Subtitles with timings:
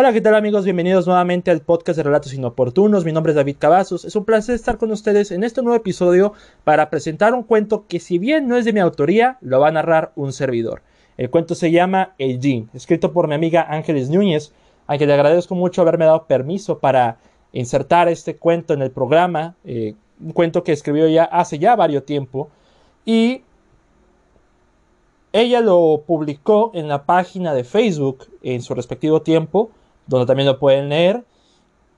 [0.00, 0.62] Hola, ¿qué tal amigos?
[0.62, 3.04] Bienvenidos nuevamente al podcast de Relatos Inoportunos.
[3.04, 4.04] Mi nombre es David Cavazos.
[4.04, 7.98] Es un placer estar con ustedes en este nuevo episodio para presentar un cuento que
[7.98, 10.82] si bien no es de mi autoría, lo va a narrar un servidor.
[11.16, 14.52] El cuento se llama El Jean, escrito por mi amiga Ángeles Núñez,
[14.86, 17.18] a quien le agradezco mucho haberme dado permiso para
[17.50, 22.06] insertar este cuento en el programa, eh, un cuento que escribió ya hace ya varios
[22.06, 22.50] tiempo
[23.04, 23.42] y
[25.32, 29.72] ella lo publicó en la página de Facebook en su respectivo tiempo,
[30.08, 31.24] donde también lo pueden leer.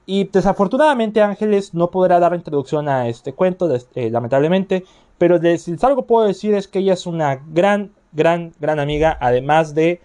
[0.06, 4.84] Y desafortunadamente Ángeles no podrá dar introducción a este cuento, eh, lamentablemente,
[5.18, 9.74] pero si algo puedo decir es que ella es una gran, gran, gran amiga, además
[9.74, 10.00] de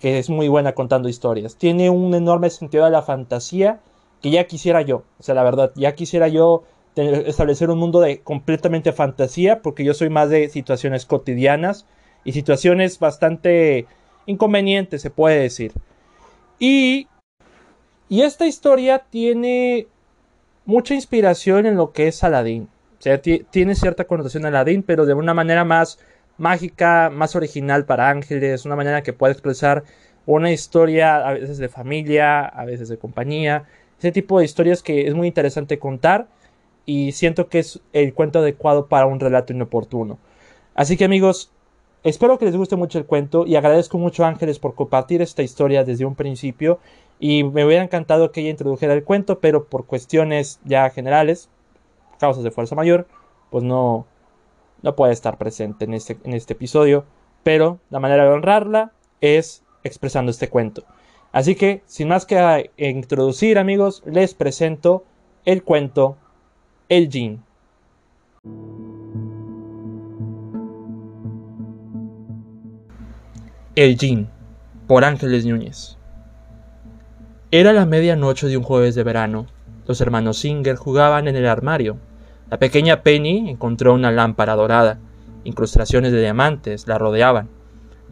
[0.00, 1.56] que es muy buena contando historias.
[1.56, 3.80] Tiene un enorme sentido de la fantasía
[4.20, 6.64] que ya quisiera yo, o sea, la verdad, ya quisiera yo
[6.96, 11.86] establecer un mundo de completamente fantasía, porque yo soy más de situaciones cotidianas
[12.24, 13.86] y situaciones bastante
[14.24, 15.72] inconvenientes, se puede decir.
[16.58, 17.06] Y,
[18.08, 19.88] y esta historia tiene
[20.64, 22.68] mucha inspiración en lo que es Aladdin.
[22.98, 25.98] O sea, tiene cierta connotación Aladdin, pero de una manera más
[26.38, 29.84] mágica, más original para ángeles, una manera que puede expresar
[30.26, 33.64] una historia a veces de familia, a veces de compañía,
[33.98, 36.26] ese tipo de historias que es muy interesante contar
[36.84, 40.18] y siento que es el cuento adecuado para un relato inoportuno.
[40.74, 41.50] Así que amigos,
[42.02, 45.42] espero que les guste mucho el cuento y agradezco mucho a Ángeles por compartir esta
[45.42, 46.80] historia desde un principio
[47.18, 51.48] y me hubiera encantado que ella introdujera el cuento, pero por cuestiones ya generales,
[52.18, 53.06] causas de fuerza mayor,
[53.50, 54.06] pues no,
[54.82, 57.04] no puede estar presente en este, en este episodio,
[57.42, 60.84] pero la manera de honrarla es expresando este cuento.
[61.32, 65.04] Así que, sin más que introducir, amigos, les presento
[65.44, 66.16] el cuento
[66.88, 67.42] El Jin.
[73.74, 74.30] El Jin,
[74.86, 75.95] por Ángeles Núñez.
[77.52, 79.46] Era la medianoche de un jueves de verano.
[79.86, 81.96] Los hermanos Singer jugaban en el armario.
[82.50, 84.98] La pequeña Penny encontró una lámpara dorada.
[85.44, 87.48] Incrustaciones de diamantes la rodeaban.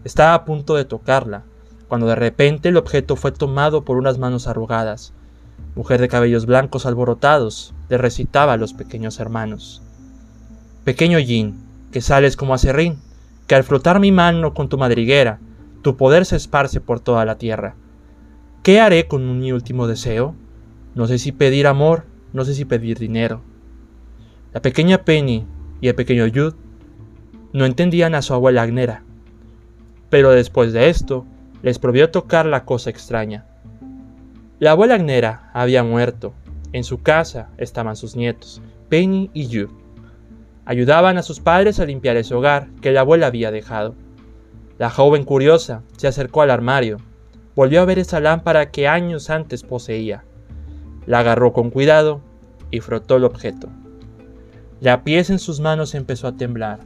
[0.04, 1.42] Estaba a punto de tocarla,
[1.88, 5.12] cuando de repente el objeto fue tomado por unas manos arrugadas.
[5.74, 9.82] Mujer de cabellos blancos alborotados, le recitaba a los pequeños hermanos.
[10.84, 13.00] Pequeño Jin, que sales como acerrín,
[13.48, 15.40] que al frotar mi mano con tu madriguera,
[15.82, 17.74] tu poder se esparce por toda la tierra.
[18.64, 20.34] ¿Qué haré con mi último deseo?
[20.94, 23.42] No sé si pedir amor, no sé si pedir dinero.
[24.54, 25.46] La pequeña Penny
[25.82, 26.54] y el pequeño Yud
[27.52, 29.04] no entendían a su abuela Agnera.
[30.08, 31.26] Pero después de esto,
[31.62, 33.44] les prohibió tocar la cosa extraña.
[34.60, 36.32] La abuela Agnera había muerto.
[36.72, 39.68] En su casa estaban sus nietos, Penny y Yu.
[40.64, 43.94] Ayudaban a sus padres a limpiar ese hogar que la abuela había dejado.
[44.78, 46.96] La joven curiosa se acercó al armario.
[47.56, 50.24] Volvió a ver esa lámpara que años antes poseía.
[51.06, 52.20] La agarró con cuidado
[52.70, 53.68] y frotó el objeto.
[54.80, 56.80] La pieza en sus manos empezó a temblar.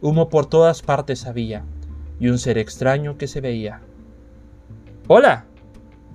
[0.00, 1.64] Humo por todas partes había
[2.18, 3.80] y un ser extraño que se veía.
[5.08, 5.44] Hola,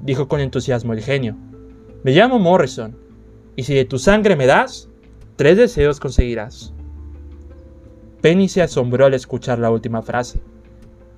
[0.01, 1.35] dijo con entusiasmo el genio.
[2.03, 2.97] Me llamo Morrison,
[3.55, 4.89] y si de tu sangre me das,
[5.35, 6.73] tres deseos conseguirás.
[8.21, 10.41] Penny se asombró al escuchar la última frase,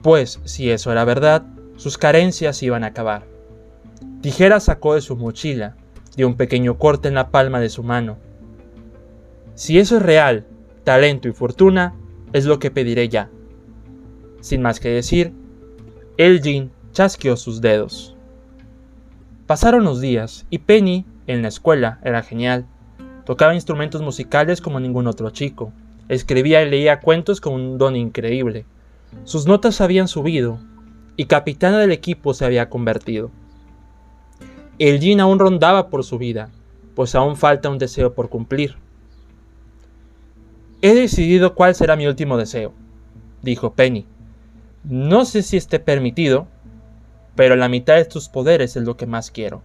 [0.02, 1.46] pues si eso era verdad,
[1.84, 3.26] sus carencias iban a acabar.
[4.22, 5.76] Tijera sacó de su mochila,
[6.16, 8.16] dio un pequeño corte en la palma de su mano.
[9.54, 10.46] Si eso es real,
[10.86, 11.94] talento y fortuna,
[12.32, 13.30] es lo que pediré ya.
[14.40, 15.34] Sin más que decir,
[16.16, 18.16] Elgin chasqueó sus dedos.
[19.46, 22.66] Pasaron los días y Penny, en la escuela, era genial.
[23.26, 25.74] Tocaba instrumentos musicales como ningún otro chico.
[26.08, 28.66] Escribía y leía cuentos con un don increíble.
[29.26, 30.60] Sus notas habían subido
[31.16, 33.32] y capitana del equipo se había convertido.
[34.80, 36.50] El Jean aún rondaba por su vida,
[36.96, 38.76] pues aún falta un deseo por cumplir.
[40.82, 42.74] He decidido cuál será mi último deseo,
[43.42, 44.06] dijo Penny.
[44.84, 46.48] No sé si esté permitido,
[47.36, 49.62] pero la mitad de tus poderes es lo que más quiero.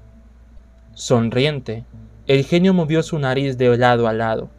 [0.95, 1.85] Sonriente,
[2.27, 4.51] el genio movió su nariz de lado a lado.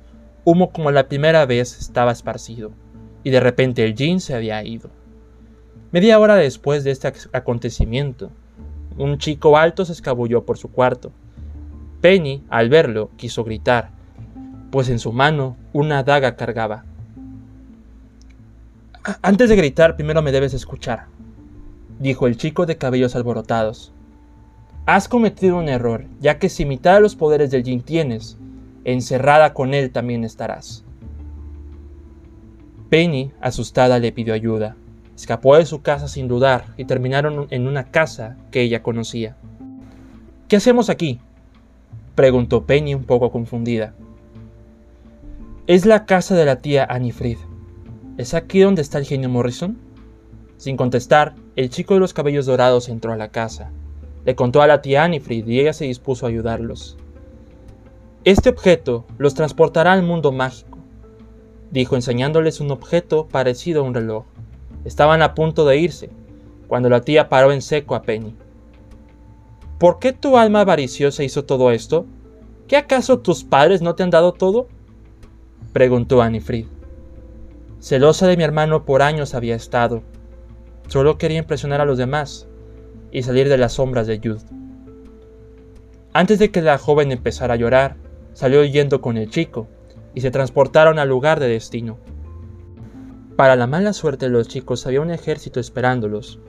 [0.44, 2.72] Humo como la primera vez estaba esparcido,
[3.24, 4.90] y de repente el jean se había ido.
[5.92, 8.30] Media hora después de este acontecimiento,
[9.00, 11.12] un chico alto se escabulló por su cuarto.
[12.00, 13.90] Penny, al verlo, quiso gritar,
[14.70, 16.86] pues en su mano una daga cargaba.
[19.24, 21.08] Antes de gritar, primero me debes escuchar,
[21.98, 23.92] dijo el chico de cabellos alborotados.
[24.86, 28.38] Has cometido un error, ya que si mitad de los poderes del Jin tienes,
[28.84, 30.84] encerrada con él también estarás.
[32.90, 34.76] Penny, asustada, le pidió ayuda.
[35.20, 39.36] Escapó de su casa sin dudar y terminaron en una casa que ella conocía.
[40.48, 41.20] ¿Qué hacemos aquí?
[42.16, 43.94] preguntó Penny un poco confundida.
[45.68, 47.38] Es la casa de la tía Anifrid.
[48.18, 49.78] ¿Es aquí donde está el genio Morrison?
[50.56, 53.72] Sin contestar, el chico de los cabellos dorados entró a la casa.
[54.24, 56.98] Le contó a la tía Anifrid y ella se dispuso a ayudarlos.
[58.24, 60.78] Este objeto los transportará al mundo mágico,
[61.72, 64.24] dijo enseñándoles un objeto parecido a un reloj.
[64.86, 66.10] Estaban a punto de irse,
[66.68, 68.36] cuando la tía paró en seco a Penny.
[69.78, 72.06] ¿Por qué tu alma avariciosa hizo todo esto?
[72.68, 74.68] ¿Qué acaso tus padres no te han dado todo?
[75.74, 76.66] preguntó Anifrid.
[77.80, 80.04] Celosa de mi hermano por años había estado.
[80.88, 82.48] Solo quería impresionar a los demás
[83.12, 84.44] y salir de las sombras de Jude.
[86.12, 87.96] Antes de que la joven empezara a llorar,
[88.34, 89.68] salió yendo con el chico
[90.14, 91.98] y se transportaron al lugar de destino.
[93.40, 96.40] Para la mala suerte de los chicos había un ejército esperándolos,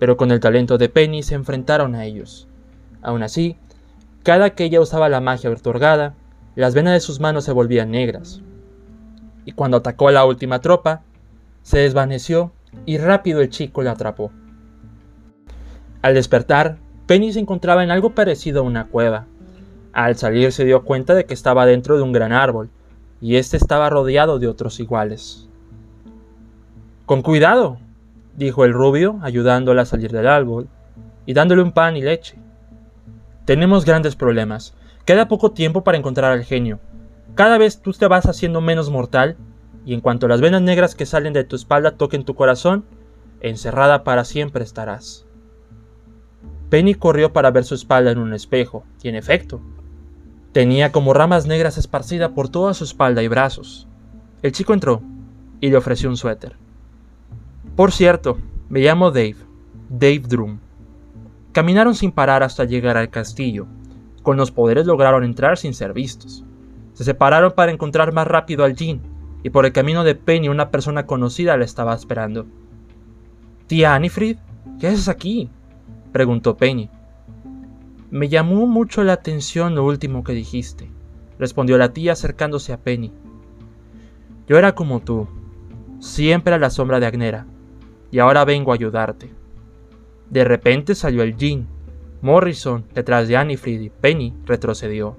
[0.00, 2.48] pero con el talento de Penny se enfrentaron a ellos.
[3.02, 3.56] Aún así,
[4.24, 6.16] cada que ella usaba la magia otorgada,
[6.56, 8.42] las venas de sus manos se volvían negras.
[9.44, 11.04] Y cuando atacó a la última tropa,
[11.62, 12.50] se desvaneció
[12.84, 14.32] y rápido el chico la atrapó.
[16.02, 19.28] Al despertar, Penny se encontraba en algo parecido a una cueva.
[19.92, 22.70] Al salir se dio cuenta de que estaba dentro de un gran árbol,
[23.20, 25.46] y éste estaba rodeado de otros iguales.
[27.10, 27.78] Con cuidado,
[28.36, 30.68] dijo el rubio, ayudándola a salir del árbol,
[31.26, 32.38] y dándole un pan y leche.
[33.46, 34.74] Tenemos grandes problemas.
[35.04, 36.78] Queda poco tiempo para encontrar al genio.
[37.34, 39.36] Cada vez tú te vas haciendo menos mortal,
[39.84, 42.84] y en cuanto las venas negras que salen de tu espalda toquen tu corazón,
[43.40, 45.26] encerrada para siempre estarás.
[46.68, 49.60] Penny corrió para ver su espalda en un espejo, y en efecto,
[50.52, 53.88] tenía como ramas negras esparcidas por toda su espalda y brazos.
[54.42, 55.02] El chico entró
[55.60, 56.69] y le ofreció un suéter.
[57.80, 58.36] Por cierto,
[58.68, 59.36] me llamo Dave,
[59.88, 60.58] Dave Drum.
[61.52, 63.66] Caminaron sin parar hasta llegar al castillo.
[64.22, 66.44] Con los poderes lograron entrar sin ser vistos.
[66.92, 69.00] Se separaron para encontrar más rápido al Jean,
[69.42, 72.46] y por el camino de Penny una persona conocida le estaba esperando.
[73.66, 74.36] Tía Anifrid,
[74.78, 75.48] ¿qué haces aquí?
[76.12, 76.90] preguntó Penny.
[78.10, 80.90] Me llamó mucho la atención lo último que dijiste,
[81.38, 83.10] respondió la tía acercándose a Penny.
[84.46, 85.28] Yo era como tú,
[85.98, 87.46] siempre a la sombra de Agnera,
[88.10, 89.30] y ahora vengo a ayudarte.
[90.28, 91.66] De repente salió el Jean.
[92.22, 95.16] Morrison, detrás de Anifrid y Penny, retrocedió.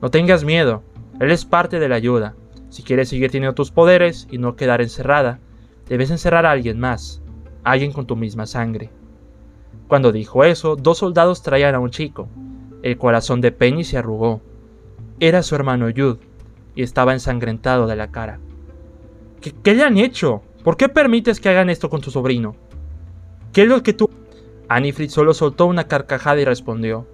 [0.00, 0.82] No tengas miedo,
[1.20, 2.34] él es parte de la ayuda.
[2.68, 5.40] Si quieres seguir teniendo tus poderes y no quedar encerrada,
[5.88, 7.22] debes encerrar a alguien más,
[7.64, 8.90] alguien con tu misma sangre.
[9.88, 12.28] Cuando dijo eso, dos soldados traían a un chico.
[12.82, 14.40] El corazón de Penny se arrugó.
[15.20, 16.18] Era su hermano Jude,
[16.74, 18.40] y estaba ensangrentado de la cara.
[19.40, 20.42] ¿Qué, ¿Qué, le han hecho?
[20.62, 22.54] ¿Por qué permites que hagan esto con tu sobrino?
[23.52, 24.08] ¿Qué es lo que tú...
[24.68, 27.06] Anifrid solo soltó una carcajada y respondió.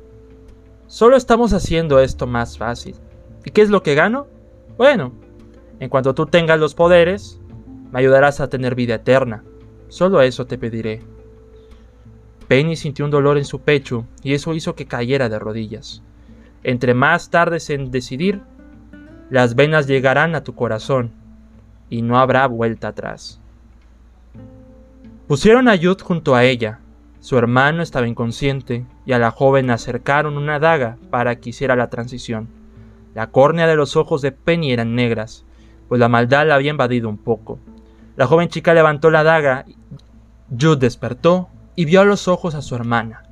[0.86, 2.94] Solo estamos haciendo esto más fácil.
[3.44, 4.26] ¿Y qué es lo que gano?
[4.76, 5.12] Bueno,
[5.80, 7.40] en cuanto tú tengas los poderes,
[7.90, 9.44] me ayudarás a tener vida eterna.
[9.88, 11.02] Solo eso te pediré.
[12.48, 16.02] Penny sintió un dolor en su pecho y eso hizo que cayera de rodillas.
[16.62, 18.42] Entre más tardes en decidir,
[19.30, 21.12] las venas llegarán a tu corazón
[21.90, 23.40] y no habrá vuelta atrás.
[25.28, 26.78] Pusieron a Yud junto a ella.
[27.20, 31.90] Su hermano estaba inconsciente y a la joven acercaron una daga para que hiciera la
[31.90, 32.48] transición.
[33.14, 35.44] La córnea de los ojos de Penny eran negras,
[35.86, 37.58] pues la maldad la había invadido un poco.
[38.16, 39.66] La joven chica levantó la daga.
[40.50, 43.24] Jude despertó y vio a los ojos a su hermana.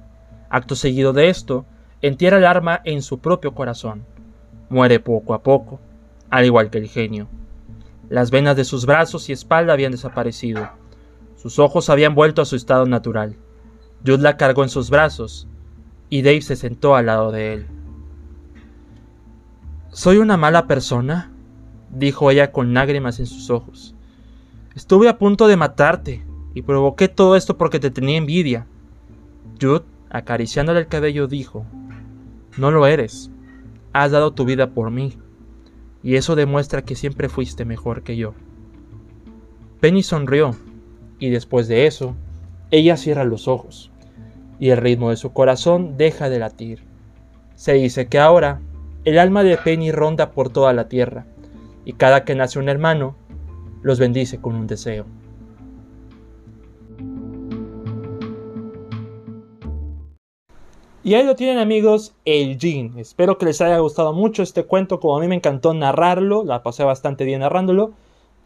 [0.50, 1.64] Acto seguido de esto,
[2.02, 4.04] entierra el arma en su propio corazón.
[4.68, 5.80] Muere poco a poco,
[6.28, 7.26] al igual que el genio.
[8.10, 10.68] Las venas de sus brazos y espalda habían desaparecido
[11.46, 13.36] sus ojos habían vuelto a su estado natural.
[14.04, 15.46] Jude la cargó en sus brazos
[16.10, 17.66] y Dave se sentó al lado de él.
[19.90, 21.30] ¿Soy una mala persona?
[21.88, 23.94] dijo ella con lágrimas en sus ojos.
[24.74, 28.66] Estuve a punto de matarte y provoqué todo esto porque te tenía envidia.
[29.60, 31.64] Jude, acariciándole el cabello, dijo,
[32.56, 33.30] No lo eres.
[33.92, 35.16] Has dado tu vida por mí,
[36.02, 38.34] y eso demuestra que siempre fuiste mejor que yo.
[39.78, 40.56] Penny sonrió
[41.18, 42.14] y después de eso,
[42.70, 43.90] ella cierra los ojos
[44.58, 46.82] y el ritmo de su corazón deja de latir.
[47.54, 48.60] Se dice que ahora
[49.04, 51.26] el alma de Penny ronda por toda la tierra
[51.84, 53.16] y cada que nace un hermano
[53.82, 55.06] los bendice con un deseo.
[61.06, 62.98] Y ahí lo tienen amigos, el Jean.
[62.98, 66.64] Espero que les haya gustado mucho este cuento, como a mí me encantó narrarlo, la
[66.64, 67.92] pasé bastante bien narrándolo.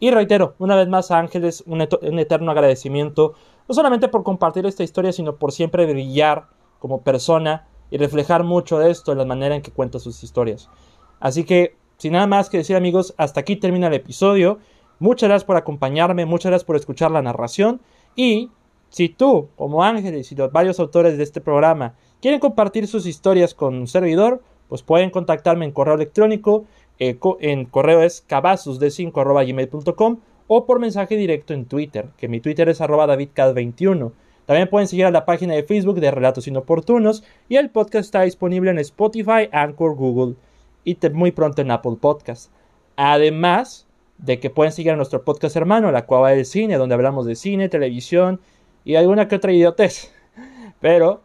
[0.01, 3.35] Y reitero, una vez más a Ángeles un, eterno agradecimiento,
[3.69, 6.47] no solamente por compartir esta historia, sino por siempre brillar
[6.79, 10.71] como persona y reflejar mucho de esto en la manera en que cuenta sus historias.
[11.19, 14.57] Así que, sin nada más que decir amigos, hasta aquí termina el episodio.
[14.97, 17.79] Muchas gracias por acompañarme, muchas gracias por escuchar la narración
[18.15, 18.49] y
[18.89, 23.53] si tú, como Ángeles y los varios autores de este programa, quieren compartir sus historias
[23.53, 26.65] con un servidor, pues pueden contactarme en correo electrónico,
[27.03, 32.79] eh, en correo es cabazosde5.gmail.com o por mensaje directo en Twitter, que mi Twitter es
[32.79, 34.11] arroba davidcad21.
[34.45, 38.21] También pueden seguir a la página de Facebook de Relatos Inoportunos y el podcast está
[38.21, 40.35] disponible en Spotify, Anchor, Google
[40.83, 42.51] y muy pronto en Apple Podcast.
[42.97, 43.87] Además
[44.19, 47.33] de que pueden seguir a nuestro podcast hermano, La Cueva del Cine, donde hablamos de
[47.33, 48.41] cine, televisión
[48.85, 50.13] y alguna que otra idiotez.
[50.79, 51.23] Pero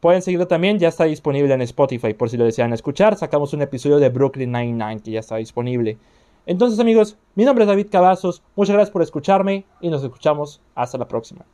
[0.00, 3.16] pueden seguirlo también, ya está disponible en Spotify por si lo desean escuchar.
[3.16, 5.98] Sacamos un episodio de Brooklyn Nine-Nine que ya está disponible.
[6.46, 10.98] Entonces amigos, mi nombre es David Cavazos, muchas gracias por escucharme y nos escuchamos hasta
[10.98, 11.44] la próxima.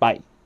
[0.00, 0.37] Bye.